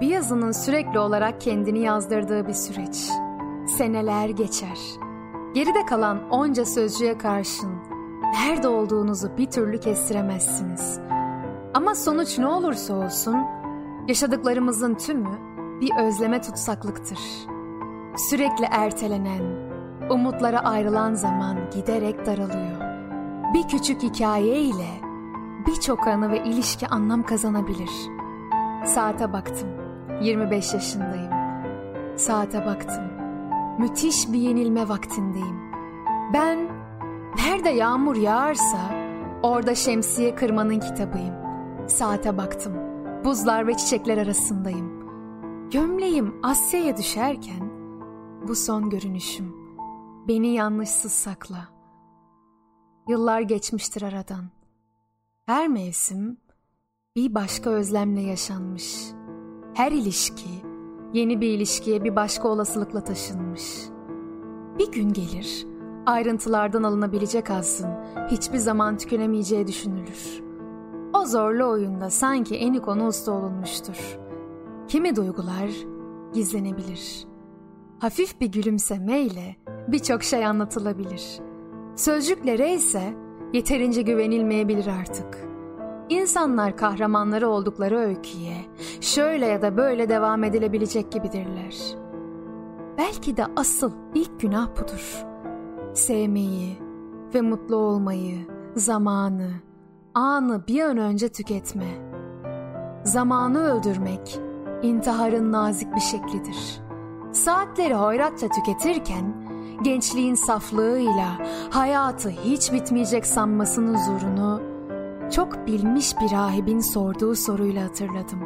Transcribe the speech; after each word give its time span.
bir 0.00 0.06
yazının 0.06 0.52
sürekli 0.52 0.98
olarak 0.98 1.40
kendini 1.40 1.78
yazdırdığı 1.78 2.46
bir 2.46 2.54
süreç. 2.54 3.10
Seneler 3.68 4.28
geçer. 4.28 4.78
Geride 5.54 5.86
kalan 5.86 6.30
onca 6.30 6.64
sözcüğe 6.64 7.18
karşın 7.18 7.72
nerede 8.32 8.68
olduğunuzu 8.68 9.36
bir 9.38 9.50
türlü 9.50 9.80
kestiremezsiniz. 9.80 11.00
Ama 11.74 11.94
sonuç 11.94 12.38
ne 12.38 12.46
olursa 12.46 12.94
olsun 12.94 13.36
yaşadıklarımızın 14.08 14.94
tümü 14.94 15.38
bir 15.80 15.90
özleme 16.04 16.40
tutsaklıktır. 16.40 17.18
Sürekli 18.16 18.64
ertelenen, 18.70 19.42
umutlara 20.10 20.60
ayrılan 20.60 21.14
zaman 21.14 21.58
giderek 21.74 22.26
daralıyor. 22.26 22.86
Bir 23.54 23.68
küçük 23.68 24.02
hikaye 24.02 24.60
ile 24.60 25.00
birçok 25.66 26.06
anı 26.06 26.30
ve 26.30 26.44
ilişki 26.44 26.86
anlam 26.88 27.22
kazanabilir. 27.22 27.90
Saate 28.84 29.32
baktım. 29.32 29.85
25 30.22 30.74
yaşındayım. 30.74 31.32
Saate 32.16 32.66
baktım. 32.66 33.04
Müthiş 33.78 34.32
bir 34.32 34.38
yenilme 34.38 34.88
vaktindeyim. 34.88 35.72
Ben 36.34 36.68
nerede 37.36 37.68
yağmur 37.68 38.16
yağarsa 38.16 38.78
orada 39.42 39.74
şemsiye 39.74 40.34
kırmanın 40.34 40.80
kitabıyım. 40.80 41.34
Saate 41.88 42.38
baktım. 42.38 42.72
Buzlar 43.24 43.66
ve 43.66 43.76
çiçekler 43.76 44.18
arasındayım. 44.18 44.96
Gömleğim 45.70 46.34
Asya'ya 46.42 46.96
düşerken 46.96 47.70
bu 48.48 48.54
son 48.54 48.90
görünüşüm. 48.90 49.56
Beni 50.28 50.48
yanlışsız 50.48 51.12
sakla. 51.12 51.68
Yıllar 53.08 53.40
geçmiştir 53.40 54.02
aradan. 54.02 54.44
Her 55.46 55.68
mevsim 55.68 56.38
bir 57.16 57.34
başka 57.34 57.70
özlemle 57.70 58.20
yaşanmış. 58.20 59.15
Her 59.76 59.92
ilişki 59.92 60.48
yeni 61.12 61.40
bir 61.40 61.48
ilişkiye 61.48 62.04
bir 62.04 62.16
başka 62.16 62.48
olasılıkla 62.48 63.04
taşınmış. 63.04 63.62
Bir 64.78 64.92
gün 64.92 65.12
gelir, 65.12 65.66
ayrıntılardan 66.06 66.82
alınabilecek 66.82 67.50
azın 67.50 67.90
hiçbir 68.30 68.58
zaman 68.58 68.96
tükenemeyeceği 68.96 69.66
düşünülür. 69.66 70.42
O 71.14 71.26
zorlu 71.26 71.64
oyunda 71.64 72.10
sanki 72.10 72.56
eni 72.56 72.80
konu 72.80 73.06
usta 73.06 73.32
olunmuştur. 73.32 74.18
Kimi 74.88 75.16
duygular 75.16 75.70
gizlenebilir. 76.34 77.26
Hafif 77.98 78.40
bir 78.40 78.46
gülümsemeyle 78.46 79.56
birçok 79.88 80.22
şey 80.22 80.46
anlatılabilir. 80.46 81.40
Sözcüklere 81.96 82.74
ise 82.74 83.14
yeterince 83.52 84.02
güvenilmeyebilir 84.02 84.86
artık. 84.86 85.48
İnsanlar 86.08 86.76
kahramanları 86.76 87.48
oldukları 87.48 87.98
öyküye 87.98 88.56
şöyle 89.00 89.46
ya 89.46 89.62
da 89.62 89.76
böyle 89.76 90.08
devam 90.08 90.44
edilebilecek 90.44 91.12
gibidirler. 91.12 91.76
Belki 92.98 93.36
de 93.36 93.46
asıl 93.56 93.92
ilk 94.14 94.40
günah 94.40 94.68
budur. 94.70 95.24
Sevmeyi 95.94 96.78
ve 97.34 97.40
mutlu 97.40 97.76
olmayı, 97.76 98.46
zamanı, 98.76 99.50
anı 100.14 100.66
bir 100.68 100.82
an 100.82 100.96
önce 100.96 101.28
tüketme. 101.28 101.86
Zamanı 103.04 103.64
öldürmek 103.64 104.38
intiharın 104.82 105.52
nazik 105.52 105.94
bir 105.94 106.00
şeklidir. 106.00 106.80
Saatleri 107.32 107.94
hoyratça 107.94 108.48
tüketirken 108.48 109.46
gençliğin 109.82 110.34
saflığıyla 110.34 111.38
hayatı 111.70 112.28
hiç 112.28 112.72
bitmeyecek 112.72 113.26
sanmasının 113.26 113.96
zorunu 113.96 114.65
çok 115.30 115.66
bilmiş 115.66 116.20
bir 116.20 116.30
rahibin 116.30 116.80
sorduğu 116.80 117.34
soruyla 117.34 117.84
hatırladım. 117.84 118.38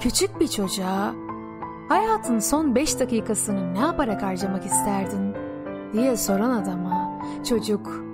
Küçük 0.00 0.40
bir 0.40 0.48
çocuğa 0.48 1.14
hayatın 1.88 2.38
son 2.38 2.74
beş 2.74 3.00
dakikasını 3.00 3.74
ne 3.74 3.78
yaparak 3.78 4.22
harcamak 4.22 4.66
isterdin 4.66 5.34
diye 5.92 6.16
soran 6.16 6.50
adama 6.50 7.20
çocuk 7.48 8.04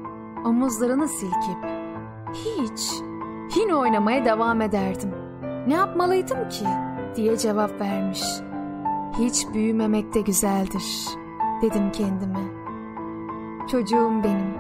omuzlarını 0.45 1.09
silkip 1.09 1.65
hiç 2.33 2.91
yine 3.57 3.75
oynamaya 3.75 4.25
devam 4.25 4.61
ederdim. 4.61 5.11
Ne 5.67 5.75
yapmalıydım 5.75 6.49
ki 6.49 6.67
diye 7.17 7.37
cevap 7.37 7.81
vermiş. 7.81 8.23
Hiç 9.19 9.47
büyümemek 9.55 10.15
de 10.15 10.21
güzeldir 10.21 10.85
dedim 11.63 11.93
kendime. 11.93 12.41
Çocuğum 13.71 14.13
benim, 14.25 14.55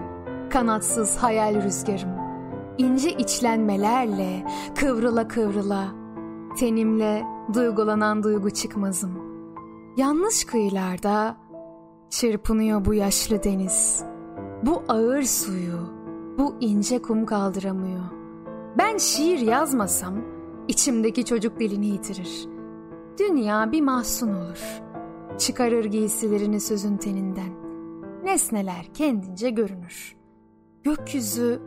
kanatsız 0.50 1.16
hayal 1.16 1.62
rüzgarım, 1.62 2.15
ince 2.78 3.12
içlenmelerle 3.12 4.46
kıvrıla 4.74 5.28
kıvrıla, 5.28 5.88
tenimle 6.58 7.24
duygulanan 7.54 8.22
duygu 8.22 8.50
çıkmazım. 8.50 9.26
Yanlış 9.96 10.44
kıyılarda 10.44 11.36
çırpınıyor 12.10 12.84
bu 12.84 12.94
yaşlı 12.94 13.42
deniz. 13.42 14.04
Bu 14.62 14.82
ağır 14.88 15.22
suyu, 15.22 15.78
bu 16.38 16.54
ince 16.60 17.02
kum 17.02 17.26
kaldıramıyor. 17.26 18.04
Ben 18.78 18.96
şiir 18.96 19.38
yazmasam 19.38 20.14
içimdeki 20.68 21.24
çocuk 21.24 21.60
dilini 21.60 21.86
yitirir. 21.86 22.48
Dünya 23.18 23.72
bir 23.72 23.80
mahzun 23.80 24.28
olur. 24.28 24.82
Çıkarır 25.38 25.84
giysilerini 25.84 26.60
sözün 26.60 26.96
teninden. 26.96 27.66
Nesneler 28.24 28.86
kendince 28.94 29.50
görünür. 29.50 30.16
Gökyüzü 30.82 31.60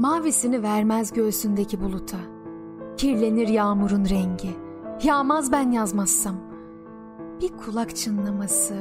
mavisini 0.00 0.62
vermez 0.62 1.12
göğsündeki 1.12 1.80
buluta. 1.80 2.16
Kirlenir 2.96 3.48
yağmurun 3.48 4.04
rengi. 4.04 4.50
Yağmaz 5.02 5.52
ben 5.52 5.70
yazmazsam. 5.70 6.36
Bir 7.40 7.48
kulak 7.48 7.96
çınlaması, 7.96 8.74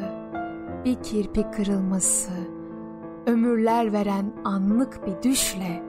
bir 0.85 0.96
kirpik 0.96 1.53
kırılması, 1.53 2.31
ömürler 3.28 3.94
veren 3.94 4.34
anlık 4.46 5.07
bir 5.07 5.30
düşle 5.30 5.84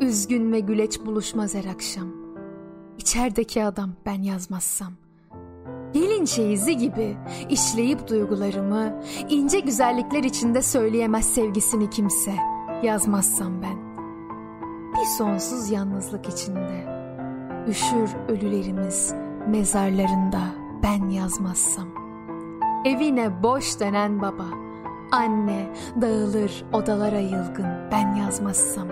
üzgün 0.00 0.52
ve 0.52 0.60
güleç 0.60 1.00
buluşmaz 1.06 1.54
her 1.54 1.64
akşam. 1.64 2.08
İçerideki 2.98 3.64
adam 3.64 3.90
ben 4.06 4.22
yazmazsam. 4.22 4.92
Gelin 5.92 6.24
çeyizi 6.24 6.76
gibi 6.76 7.16
işleyip 7.50 8.08
duygularımı 8.08 9.02
ince 9.28 9.60
güzellikler 9.60 10.24
içinde 10.24 10.62
söyleyemez 10.62 11.34
sevgisini 11.34 11.90
kimse 11.90 12.34
yazmazsam 12.82 13.62
ben. 13.62 13.91
Bir 15.02 15.06
sonsuz 15.06 15.70
yalnızlık 15.70 16.28
içinde 16.28 16.84
üşür 17.68 18.10
ölülerimiz 18.28 19.14
mezarlarında 19.48 20.40
ben 20.82 21.08
yazmazsam. 21.08 21.88
Evine 22.84 23.42
boş 23.42 23.80
dönen 23.80 24.22
baba, 24.22 24.44
anne 25.12 25.72
dağılır 26.00 26.64
odalara 26.72 27.18
yılgın 27.18 27.90
ben 27.92 28.14
yazmazsam. 28.14 28.88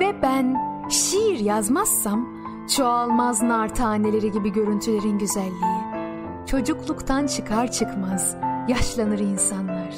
Ve 0.00 0.22
ben 0.22 0.56
şiir 0.88 1.40
yazmazsam 1.40 2.28
çoğalmaz 2.76 3.42
nar 3.42 3.74
taneleri 3.74 4.32
gibi 4.32 4.52
görüntülerin 4.52 5.18
güzelliği. 5.18 5.82
Çocukluktan 6.46 7.26
çıkar 7.26 7.70
çıkmaz 7.70 8.36
yaşlanır 8.68 9.18
insanlar. 9.18 9.94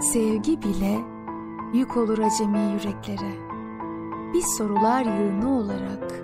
Sevgi 0.00 0.62
bile 0.62 0.98
yük 1.72 1.96
olur 1.96 2.18
acemi 2.18 2.58
yüreklere. 2.58 3.47
Bir 4.34 4.42
sorular 4.42 5.04
yığını 5.04 5.58
olarak 5.58 6.14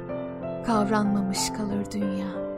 kavranmamış 0.67 1.51
kalır 1.51 1.87
dünya.'' 1.93 2.54